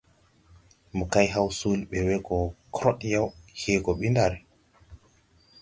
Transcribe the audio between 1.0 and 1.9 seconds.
kay haw soole